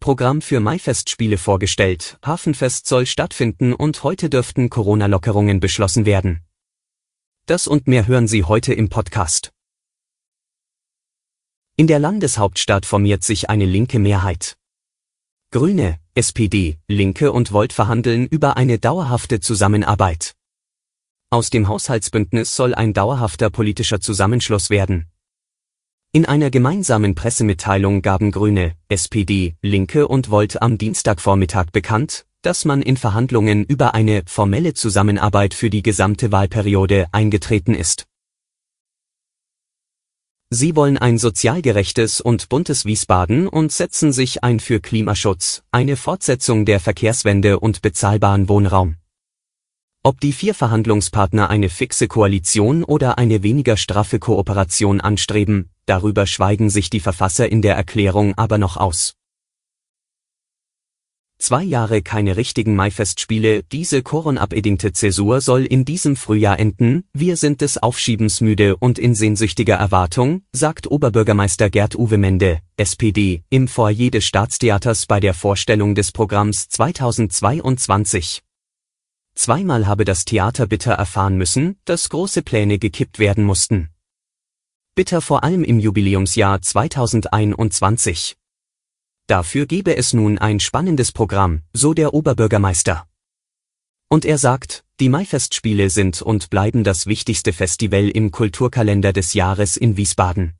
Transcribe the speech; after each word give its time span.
Programm 0.00 0.40
für 0.40 0.60
Maifestspiele 0.60 1.38
vorgestellt, 1.38 2.18
Hafenfest 2.24 2.86
soll 2.86 3.06
stattfinden 3.06 3.72
und 3.72 4.02
heute 4.02 4.30
dürften 4.30 4.70
Corona-Lockerungen 4.70 5.60
beschlossen 5.60 6.06
werden. 6.06 6.44
Das 7.46 7.66
und 7.66 7.88
mehr 7.88 8.06
hören 8.06 8.28
Sie 8.28 8.44
heute 8.44 8.74
im 8.74 8.88
Podcast. 8.88 9.52
In 11.76 11.86
der 11.86 11.98
Landeshauptstadt 11.98 12.86
formiert 12.86 13.22
sich 13.22 13.50
eine 13.50 13.66
linke 13.66 13.98
Mehrheit. 13.98 14.56
Grüne, 15.50 15.98
SPD, 16.14 16.78
Linke 16.88 17.32
und 17.32 17.52
Volt 17.52 17.72
verhandeln 17.72 18.26
über 18.26 18.56
eine 18.56 18.78
dauerhafte 18.78 19.40
Zusammenarbeit. 19.40 20.34
Aus 21.30 21.50
dem 21.50 21.68
Haushaltsbündnis 21.68 22.56
soll 22.56 22.74
ein 22.74 22.94
dauerhafter 22.94 23.50
politischer 23.50 24.00
Zusammenschluss 24.00 24.70
werden. 24.70 25.10
In 26.16 26.24
einer 26.24 26.48
gemeinsamen 26.48 27.14
Pressemitteilung 27.14 28.00
gaben 28.00 28.30
Grüne, 28.30 28.72
SPD, 28.88 29.54
Linke 29.60 30.08
und 30.08 30.30
Volt 30.30 30.62
am 30.62 30.78
Dienstagvormittag 30.78 31.72
bekannt, 31.72 32.24
dass 32.40 32.64
man 32.64 32.80
in 32.80 32.96
Verhandlungen 32.96 33.64
über 33.66 33.92
eine 33.92 34.22
formelle 34.24 34.72
Zusammenarbeit 34.72 35.52
für 35.52 35.68
die 35.68 35.82
gesamte 35.82 36.32
Wahlperiode 36.32 37.08
eingetreten 37.12 37.74
ist. 37.74 38.06
Sie 40.48 40.74
wollen 40.74 40.96
ein 40.96 41.18
sozial 41.18 41.60
gerechtes 41.60 42.22
und 42.22 42.48
buntes 42.48 42.86
Wiesbaden 42.86 43.46
und 43.46 43.70
setzen 43.70 44.10
sich 44.10 44.42
ein 44.42 44.58
für 44.58 44.80
Klimaschutz, 44.80 45.64
eine 45.70 45.96
Fortsetzung 45.96 46.64
der 46.64 46.80
Verkehrswende 46.80 47.60
und 47.60 47.82
bezahlbaren 47.82 48.48
Wohnraum. 48.48 48.96
Ob 50.06 50.20
die 50.20 50.30
vier 50.30 50.54
Verhandlungspartner 50.54 51.50
eine 51.50 51.68
fixe 51.68 52.06
Koalition 52.06 52.84
oder 52.84 53.18
eine 53.18 53.42
weniger 53.42 53.76
straffe 53.76 54.20
Kooperation 54.20 55.00
anstreben, 55.00 55.70
darüber 55.84 56.28
schweigen 56.28 56.70
sich 56.70 56.90
die 56.90 57.00
Verfasser 57.00 57.50
in 57.50 57.60
der 57.60 57.74
Erklärung 57.74 58.38
aber 58.38 58.56
noch 58.56 58.76
aus. 58.76 59.14
Zwei 61.40 61.64
Jahre 61.64 62.02
keine 62.02 62.36
richtigen 62.36 62.76
Maifestspiele, 62.76 63.64
diese 63.64 64.04
Koronabedingte 64.04 64.92
Zäsur 64.92 65.40
soll 65.40 65.64
in 65.64 65.84
diesem 65.84 66.14
Frühjahr 66.14 66.60
enden, 66.60 67.02
wir 67.12 67.36
sind 67.36 67.60
des 67.60 67.76
Aufschiebens 67.76 68.40
müde 68.40 68.76
und 68.76 69.00
in 69.00 69.16
sehnsüchtiger 69.16 69.74
Erwartung, 69.74 70.42
sagt 70.52 70.88
Oberbürgermeister 70.88 71.68
Gerd 71.68 71.96
Uwe 71.96 72.16
Mende, 72.16 72.60
SPD, 72.76 73.42
im 73.50 73.66
Foyer 73.66 74.10
des 74.12 74.24
Staatstheaters 74.24 75.06
bei 75.06 75.18
der 75.18 75.34
Vorstellung 75.34 75.96
des 75.96 76.12
Programms 76.12 76.68
2022. 76.68 78.45
Zweimal 79.36 79.86
habe 79.86 80.06
das 80.06 80.24
Theater 80.24 80.66
bitter 80.66 80.94
erfahren 80.94 81.36
müssen, 81.36 81.78
dass 81.84 82.08
große 82.08 82.40
Pläne 82.40 82.78
gekippt 82.78 83.18
werden 83.18 83.44
mussten. 83.44 83.90
Bitter 84.94 85.20
vor 85.20 85.44
allem 85.44 85.62
im 85.62 85.78
Jubiläumsjahr 85.78 86.62
2021. 86.62 88.38
Dafür 89.26 89.66
gebe 89.66 89.94
es 89.94 90.14
nun 90.14 90.38
ein 90.38 90.58
spannendes 90.58 91.12
Programm, 91.12 91.62
so 91.74 91.92
der 91.92 92.14
Oberbürgermeister. 92.14 93.06
Und 94.08 94.24
er 94.24 94.38
sagt, 94.38 94.84
die 95.00 95.10
Maifestspiele 95.10 95.90
sind 95.90 96.22
und 96.22 96.48
bleiben 96.48 96.82
das 96.82 97.06
wichtigste 97.06 97.52
Festival 97.52 98.08
im 98.08 98.30
Kulturkalender 98.30 99.12
des 99.12 99.34
Jahres 99.34 99.76
in 99.76 99.98
Wiesbaden. 99.98 100.54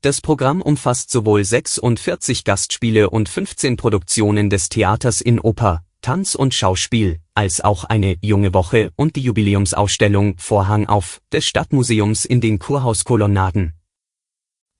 Das 0.00 0.20
Programm 0.20 0.62
umfasst 0.62 1.10
sowohl 1.10 1.44
46 1.44 2.42
Gastspiele 2.42 3.10
und 3.10 3.28
15 3.28 3.76
Produktionen 3.76 4.50
des 4.50 4.68
Theaters 4.68 5.20
in 5.20 5.38
Oper, 5.38 5.84
Tanz 6.08 6.34
und 6.34 6.54
Schauspiel, 6.54 7.18
als 7.34 7.60
auch 7.60 7.84
eine 7.84 8.16
junge 8.22 8.54
Woche 8.54 8.92
und 8.96 9.14
die 9.14 9.20
Jubiläumsausstellung 9.20 10.38
Vorhang 10.38 10.86
auf 10.86 11.20
des 11.30 11.44
Stadtmuseums 11.44 12.24
in 12.24 12.40
den 12.40 12.58
Kurhauskolonnaden. 12.58 13.74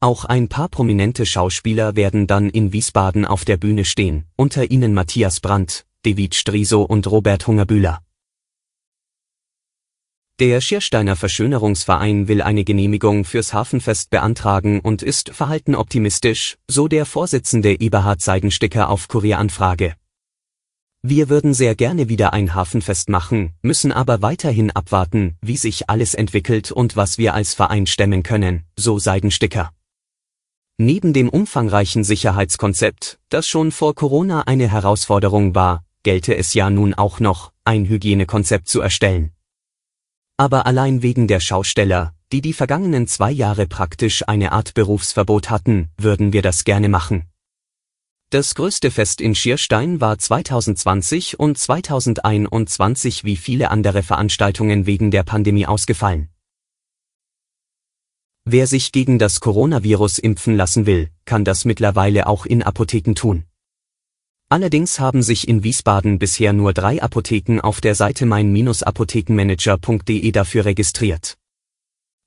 Auch 0.00 0.24
ein 0.24 0.48
paar 0.48 0.70
prominente 0.70 1.26
Schauspieler 1.26 1.96
werden 1.96 2.26
dann 2.26 2.48
in 2.48 2.72
Wiesbaden 2.72 3.26
auf 3.26 3.44
der 3.44 3.58
Bühne 3.58 3.84
stehen, 3.84 4.24
unter 4.36 4.70
ihnen 4.70 4.94
Matthias 4.94 5.40
Brandt, 5.40 5.84
David 6.00 6.34
Striso 6.34 6.80
und 6.80 7.06
Robert 7.10 7.46
Hungerbühler. 7.46 8.00
Der 10.40 10.62
Schiersteiner 10.62 11.14
Verschönerungsverein 11.14 12.28
will 12.28 12.40
eine 12.40 12.64
Genehmigung 12.64 13.26
fürs 13.26 13.52
Hafenfest 13.52 14.08
beantragen 14.08 14.80
und 14.80 15.02
ist 15.02 15.28
verhalten 15.28 15.74
optimistisch, 15.74 16.56
so 16.68 16.88
der 16.88 17.04
Vorsitzende 17.04 17.78
Eberhard 17.78 18.22
Seidensticker 18.22 18.88
auf 18.88 19.08
Kurieranfrage. 19.08 19.94
Wir 21.02 21.28
würden 21.28 21.54
sehr 21.54 21.76
gerne 21.76 22.08
wieder 22.08 22.32
ein 22.32 22.54
Hafenfest 22.54 23.08
machen, 23.08 23.54
müssen 23.62 23.92
aber 23.92 24.20
weiterhin 24.20 24.72
abwarten, 24.72 25.36
wie 25.40 25.56
sich 25.56 25.88
alles 25.88 26.14
entwickelt 26.14 26.72
und 26.72 26.96
was 26.96 27.18
wir 27.18 27.34
als 27.34 27.54
Verein 27.54 27.86
stemmen 27.86 28.24
können, 28.24 28.64
so 28.76 28.98
Seidensticker. 28.98 29.70
Neben 30.76 31.12
dem 31.12 31.28
umfangreichen 31.28 32.02
Sicherheitskonzept, 32.02 33.20
das 33.28 33.46
schon 33.46 33.70
vor 33.70 33.94
Corona 33.94 34.42
eine 34.42 34.68
Herausforderung 34.68 35.54
war, 35.54 35.84
gelte 36.02 36.36
es 36.36 36.52
ja 36.54 36.68
nun 36.68 36.94
auch 36.94 37.20
noch, 37.20 37.52
ein 37.64 37.88
Hygienekonzept 37.88 38.68
zu 38.68 38.80
erstellen. 38.80 39.30
Aber 40.36 40.66
allein 40.66 41.02
wegen 41.02 41.28
der 41.28 41.40
Schausteller, 41.40 42.12
die 42.32 42.40
die 42.40 42.52
vergangenen 42.52 43.06
zwei 43.06 43.30
Jahre 43.30 43.66
praktisch 43.66 44.26
eine 44.26 44.50
Art 44.50 44.74
Berufsverbot 44.74 45.48
hatten, 45.48 45.90
würden 45.96 46.32
wir 46.32 46.42
das 46.42 46.64
gerne 46.64 46.88
machen. 46.88 47.24
Das 48.30 48.54
größte 48.54 48.90
Fest 48.90 49.22
in 49.22 49.34
Schierstein 49.34 50.02
war 50.02 50.18
2020 50.18 51.38
und 51.38 51.56
2021 51.56 53.24
wie 53.24 53.36
viele 53.36 53.70
andere 53.70 54.02
Veranstaltungen 54.02 54.84
wegen 54.84 55.10
der 55.10 55.22
Pandemie 55.22 55.64
ausgefallen. 55.64 56.28
Wer 58.44 58.66
sich 58.66 58.92
gegen 58.92 59.18
das 59.18 59.40
Coronavirus 59.40 60.18
impfen 60.18 60.58
lassen 60.58 60.84
will, 60.84 61.08
kann 61.24 61.46
das 61.46 61.64
mittlerweile 61.64 62.26
auch 62.26 62.44
in 62.44 62.62
Apotheken 62.62 63.14
tun. 63.14 63.44
Allerdings 64.50 65.00
haben 65.00 65.22
sich 65.22 65.48
in 65.48 65.64
Wiesbaden 65.64 66.18
bisher 66.18 66.52
nur 66.52 66.74
drei 66.74 67.02
Apotheken 67.02 67.60
auf 67.62 67.80
der 67.80 67.94
Seite 67.94 68.26
mein-apothekenmanager.de 68.26 70.32
dafür 70.32 70.66
registriert. 70.66 71.38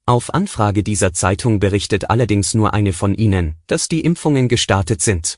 Auf 0.07 0.33
Anfrage 0.33 0.81
dieser 0.81 1.13
Zeitung 1.13 1.59
berichtet 1.59 2.09
allerdings 2.09 2.55
nur 2.55 2.73
eine 2.73 2.91
von 2.91 3.13
ihnen, 3.13 3.53
dass 3.67 3.87
die 3.87 4.01
Impfungen 4.01 4.47
gestartet 4.47 5.03
sind. 5.03 5.37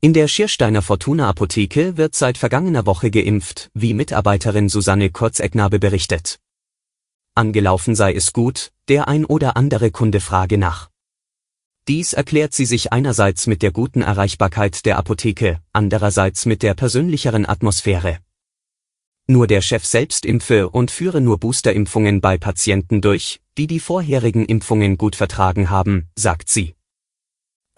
In 0.00 0.12
der 0.12 0.28
Schiersteiner 0.28 0.80
Fortuna 0.80 1.28
Apotheke 1.28 1.96
wird 1.96 2.14
seit 2.14 2.38
vergangener 2.38 2.86
Woche 2.86 3.10
geimpft, 3.10 3.68
wie 3.74 3.94
Mitarbeiterin 3.94 4.68
Susanne 4.68 5.10
Kurzecknabe 5.10 5.80
berichtet. 5.80 6.38
Angelaufen 7.34 7.96
sei 7.96 8.14
es 8.14 8.32
gut, 8.32 8.70
der 8.86 9.08
ein 9.08 9.24
oder 9.24 9.56
andere 9.56 9.90
Kunde 9.90 10.20
frage 10.20 10.56
nach. 10.56 10.88
Dies 11.88 12.12
erklärt 12.12 12.54
sie 12.54 12.64
sich 12.64 12.92
einerseits 12.92 13.48
mit 13.48 13.60
der 13.60 13.72
guten 13.72 14.02
Erreichbarkeit 14.02 14.86
der 14.86 14.98
Apotheke, 14.98 15.60
andererseits 15.72 16.46
mit 16.46 16.62
der 16.62 16.74
persönlicheren 16.74 17.44
Atmosphäre. 17.44 18.18
Nur 19.26 19.48
der 19.48 19.62
Chef 19.62 19.84
selbst 19.84 20.24
impfe 20.24 20.68
und 20.68 20.92
führe 20.92 21.20
nur 21.20 21.38
Boosterimpfungen 21.40 22.20
bei 22.20 22.38
Patienten 22.38 23.00
durch, 23.00 23.40
die 23.56 23.66
die 23.66 23.80
vorherigen 23.80 24.46
Impfungen 24.46 24.96
gut 24.96 25.16
vertragen 25.16 25.70
haben, 25.70 26.06
sagt 26.14 26.50
sie. 26.50 26.77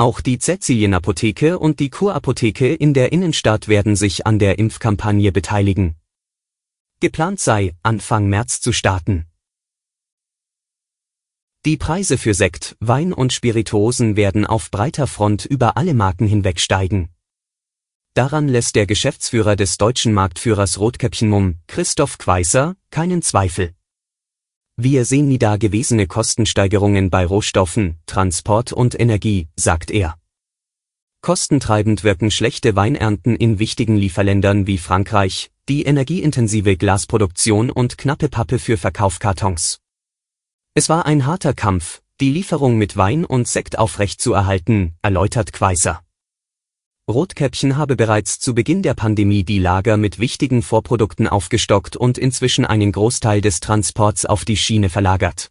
Auch 0.01 0.23
die 0.23 0.39
Cäcilien-Apotheke 0.39 1.59
und 1.59 1.79
die 1.79 1.91
Kurapotheke 1.91 2.73
in 2.73 2.95
der 2.95 3.13
Innenstadt 3.13 3.69
werden 3.69 3.97
sich 3.97 4.27
an 4.27 4.39
der 4.39 4.59
Impfkampagne 4.59 5.31
beteiligen. 5.31 5.95
Geplant 7.01 7.39
sei, 7.39 7.75
Anfang 7.83 8.27
März 8.27 8.63
zu 8.63 8.73
starten. 8.73 9.27
Die 11.67 11.77
Preise 11.77 12.17
für 12.17 12.33
Sekt, 12.33 12.79
Wein 12.81 13.13
und 13.13 13.35
Spirituosen 13.35 14.17
werden 14.17 14.47
auf 14.47 14.71
breiter 14.71 15.07
Front 15.07 15.45
über 15.45 15.77
alle 15.77 15.93
Marken 15.93 16.27
hinweg 16.27 16.61
steigen. 16.61 17.11
Daran 18.15 18.49
lässt 18.49 18.77
der 18.77 18.87
Geschäftsführer 18.87 19.55
des 19.55 19.77
deutschen 19.77 20.15
Marktführers 20.15 20.81
Rotkäppchen 20.81 21.29
Mumm, 21.29 21.59
Christoph 21.67 22.17
Queiser, 22.17 22.75
keinen 22.91 23.21
Zweifel. 23.21 23.75
Wir 24.83 25.05
sehen 25.05 25.29
nie 25.29 25.39
dagewesene 25.39 26.07
Kostensteigerungen 26.07 27.11
bei 27.11 27.27
Rohstoffen, 27.27 27.99
Transport 28.07 28.73
und 28.73 28.99
Energie, 28.99 29.47
sagt 29.55 29.91
er. 29.91 30.17
Kostentreibend 31.21 32.03
wirken 32.03 32.31
schlechte 32.31 32.77
Weinernten 32.77 33.37
in 33.37 33.59
wichtigen 33.59 33.99
Lieferländern 33.99 34.67
wie 34.67 34.79
Frankreich, 34.79 35.51
die 35.69 35.83
energieintensive 35.83 36.79
Glasproduktion 36.79 37.69
und 37.69 37.99
knappe 37.99 38.31
Pappe 38.31 38.59
für 38.59 38.79
Verkaufkartons. 38.79 39.81
Es 40.73 40.89
war 40.89 41.05
ein 41.05 41.27
harter 41.27 41.53
Kampf, 41.53 42.01
die 42.19 42.31
Lieferung 42.31 42.79
mit 42.79 42.97
Wein 42.97 43.27
und 43.27 43.49
Sekt 43.49 43.79
aufrechtzuerhalten, 43.79 44.95
erläutert 45.03 45.53
Quaiser. 45.53 46.01
Rotkäppchen 47.11 47.77
habe 47.77 47.97
bereits 47.97 48.39
zu 48.41 48.55
Beginn 48.55 48.83
der 48.83 48.95
Pandemie 48.95 49.45
die 49.45 49.59
Lager 49.59 49.97
mit 49.97 50.19
wichtigen 50.19 50.63
Vorprodukten 50.63 51.29
aufgestockt 51.29 51.97
und 51.97 52.17
inzwischen 52.17 52.65
einen 52.65 52.93
Großteil 52.93 53.41
des 53.41 53.61
Transports 53.61 54.25
auf 54.25 54.45
die 54.45 54.57
Schiene 54.57 54.89
verlagert. 54.89 55.51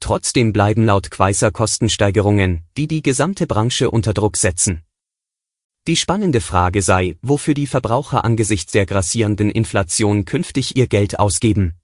Trotzdem 0.00 0.52
bleiben 0.52 0.84
laut 0.84 1.10
Quaiser 1.10 1.50
Kostensteigerungen, 1.50 2.64
die 2.76 2.86
die 2.86 3.02
gesamte 3.02 3.46
Branche 3.46 3.90
unter 3.90 4.12
Druck 4.12 4.36
setzen. 4.36 4.82
Die 5.86 5.96
spannende 5.96 6.40
Frage 6.40 6.82
sei, 6.82 7.16
wofür 7.22 7.54
die 7.54 7.66
Verbraucher 7.66 8.24
angesichts 8.24 8.72
der 8.72 8.86
grassierenden 8.86 9.50
Inflation 9.50 10.24
künftig 10.24 10.76
ihr 10.76 10.88
Geld 10.88 11.18
ausgeben. 11.18 11.74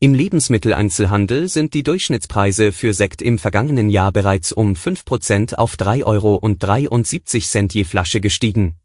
Im 0.00 0.12
Lebensmitteleinzelhandel 0.12 1.48
sind 1.48 1.72
die 1.72 1.82
Durchschnittspreise 1.82 2.72
für 2.72 2.92
Sekt 2.92 3.22
im 3.22 3.38
vergangenen 3.38 3.88
Jahr 3.88 4.12
bereits 4.12 4.52
um 4.52 4.74
5% 4.74 5.54
auf 5.54 5.76
3,73 5.76 6.04
Euro 6.04 7.68
je 7.72 7.84
Flasche 7.84 8.20
gestiegen. 8.20 8.76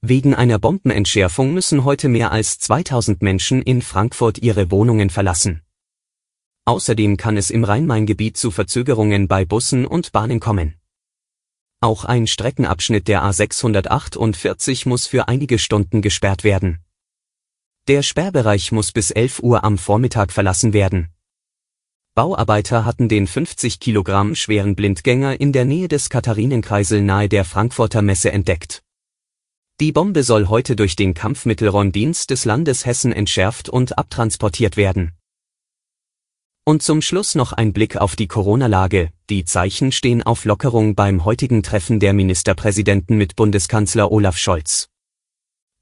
Wegen 0.00 0.34
einer 0.34 0.58
Bombenentschärfung 0.58 1.54
müssen 1.54 1.84
heute 1.84 2.08
mehr 2.08 2.30
als 2.30 2.58
2000 2.58 3.22
Menschen 3.22 3.62
in 3.62 3.80
Frankfurt 3.80 4.38
ihre 4.38 4.70
Wohnungen 4.70 5.08
verlassen. 5.08 5.62
Außerdem 6.66 7.16
kann 7.16 7.36
es 7.36 7.50
im 7.50 7.64
Rhein-Main-Gebiet 7.64 8.36
zu 8.36 8.50
Verzögerungen 8.50 9.28
bei 9.28 9.44
Bussen 9.44 9.86
und 9.86 10.12
Bahnen 10.12 10.40
kommen. 10.40 10.74
Auch 11.80 12.04
ein 12.04 12.26
Streckenabschnitt 12.26 13.08
der 13.08 13.22
A648 13.22 14.88
muss 14.88 15.06
für 15.06 15.28
einige 15.28 15.58
Stunden 15.58 16.02
gesperrt 16.02 16.44
werden. 16.44 16.83
Der 17.86 18.02
Sperrbereich 18.02 18.72
muss 18.72 18.92
bis 18.92 19.10
11 19.10 19.40
Uhr 19.40 19.62
am 19.62 19.76
Vormittag 19.76 20.32
verlassen 20.32 20.72
werden. 20.72 21.10
Bauarbeiter 22.14 22.86
hatten 22.86 23.10
den 23.10 23.26
50 23.26 23.78
Kilogramm 23.78 24.34
schweren 24.34 24.74
Blindgänger 24.74 25.38
in 25.38 25.52
der 25.52 25.66
Nähe 25.66 25.88
des 25.88 26.08
Katharinenkreisel 26.08 27.02
nahe 27.02 27.28
der 27.28 27.44
Frankfurter 27.44 28.00
Messe 28.00 28.32
entdeckt. 28.32 28.82
Die 29.80 29.92
Bombe 29.92 30.22
soll 30.22 30.46
heute 30.48 30.76
durch 30.76 30.96
den 30.96 31.12
Kampfmittelräumdienst 31.12 32.30
des 32.30 32.46
Landes 32.46 32.86
Hessen 32.86 33.12
entschärft 33.12 33.68
und 33.68 33.98
abtransportiert 33.98 34.78
werden. 34.78 35.12
Und 36.64 36.82
zum 36.82 37.02
Schluss 37.02 37.34
noch 37.34 37.52
ein 37.52 37.74
Blick 37.74 37.98
auf 37.98 38.16
die 38.16 38.28
Corona-Lage. 38.28 39.10
Die 39.28 39.44
Zeichen 39.44 39.92
stehen 39.92 40.22
auf 40.22 40.46
Lockerung 40.46 40.94
beim 40.94 41.26
heutigen 41.26 41.62
Treffen 41.62 42.00
der 42.00 42.14
Ministerpräsidenten 42.14 43.18
mit 43.18 43.36
Bundeskanzler 43.36 44.10
Olaf 44.10 44.38
Scholz. 44.38 44.88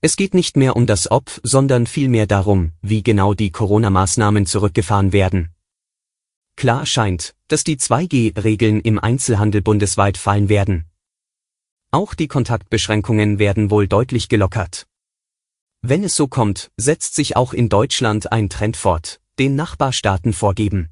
Es 0.05 0.17
geht 0.17 0.35
nicht 0.35 0.57
mehr 0.57 0.75
um 0.75 0.85
das 0.89 1.09
Ob, 1.13 1.31
sondern 1.45 1.87
vielmehr 1.87 2.27
darum, 2.27 2.73
wie 2.83 3.05
genau 3.05 3.35
die 3.35 3.53
Corona-Maßnahmen 3.53 4.47
zurückgefahren 4.47 5.13
werden. 5.13 5.51
Klar 6.57 6.87
scheint, 6.87 7.37
dass 7.47 7.63
die 7.63 7.77
2G-Regeln 7.77 8.81
im 8.81 8.99
Einzelhandel 8.99 9.63
bundesweit 9.63 10.19
fallen 10.19 10.49
werden. 10.49 10.87
Auch 11.93 12.15
die 12.15 12.27
Kontaktbeschränkungen 12.27 13.39
werden 13.39 13.71
wohl 13.71 13.87
deutlich 13.87 14.29
gelockert. 14.29 14.89
Wenn 15.83 16.03
es 16.03 16.17
so 16.17 16.27
kommt, 16.27 16.73
setzt 16.77 17.15
sich 17.15 17.37
auch 17.37 17.53
in 17.53 17.69
Deutschland 17.69 18.33
ein 18.33 18.49
Trend 18.49 18.77
fort, 18.77 19.21
den 19.39 19.55
Nachbarstaaten 19.55 20.33
vorgeben. 20.33 20.89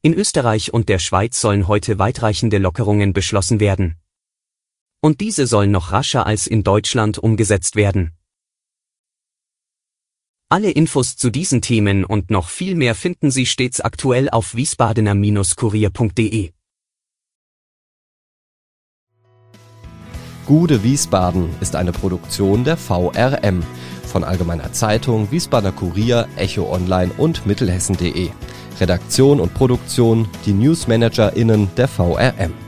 In 0.00 0.14
Österreich 0.14 0.72
und 0.72 0.88
der 0.88 0.98
Schweiz 0.98 1.38
sollen 1.38 1.68
heute 1.68 1.98
weitreichende 1.98 2.56
Lockerungen 2.56 3.12
beschlossen 3.12 3.60
werden. 3.60 3.96
Und 5.00 5.20
diese 5.20 5.46
sollen 5.46 5.70
noch 5.70 5.92
rascher 5.92 6.26
als 6.26 6.46
in 6.46 6.64
Deutschland 6.64 7.18
umgesetzt 7.18 7.76
werden. 7.76 8.12
Alle 10.50 10.70
Infos 10.70 11.16
zu 11.16 11.28
diesen 11.30 11.60
Themen 11.60 12.04
und 12.04 12.30
noch 12.30 12.48
viel 12.48 12.74
mehr 12.74 12.94
finden 12.94 13.30
Sie 13.30 13.44
stets 13.44 13.82
aktuell 13.82 14.30
auf 14.30 14.54
wiesbadener-kurier.de. 14.54 16.52
Gude 20.46 20.82
Wiesbaden 20.82 21.50
ist 21.60 21.76
eine 21.76 21.92
Produktion 21.92 22.64
der 22.64 22.78
VRM 22.78 23.62
von 24.06 24.24
Allgemeiner 24.24 24.72
Zeitung, 24.72 25.30
Wiesbadener 25.30 25.72
Kurier, 25.72 26.26
Echo 26.36 26.72
Online 26.72 27.12
und 27.18 27.44
Mittelhessen.de. 27.44 28.30
Redaktion 28.80 29.40
und 29.40 29.52
Produktion 29.52 30.26
die 30.46 30.54
NewsmanagerInnen 30.54 31.68
der 31.76 31.88
VRM. 31.88 32.67